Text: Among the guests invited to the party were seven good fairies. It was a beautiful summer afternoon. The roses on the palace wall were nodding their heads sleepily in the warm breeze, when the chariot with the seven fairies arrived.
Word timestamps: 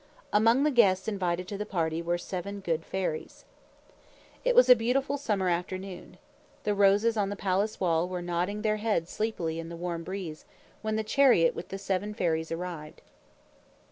Among 0.33 0.63
the 0.63 0.71
guests 0.71 1.07
invited 1.07 1.47
to 1.49 1.59
the 1.59 1.63
party 1.67 2.01
were 2.01 2.17
seven 2.17 2.59
good 2.59 2.83
fairies. 2.83 3.45
It 4.43 4.55
was 4.55 4.67
a 4.67 4.75
beautiful 4.75 5.15
summer 5.15 5.47
afternoon. 5.47 6.17
The 6.63 6.73
roses 6.73 7.17
on 7.17 7.29
the 7.29 7.35
palace 7.35 7.79
wall 7.79 8.07
were 8.07 8.23
nodding 8.23 8.63
their 8.63 8.77
heads 8.77 9.11
sleepily 9.11 9.59
in 9.59 9.69
the 9.69 9.77
warm 9.77 10.03
breeze, 10.03 10.43
when 10.81 10.95
the 10.95 11.03
chariot 11.03 11.53
with 11.53 11.67
the 11.69 11.77
seven 11.77 12.15
fairies 12.15 12.51
arrived. 12.51 13.03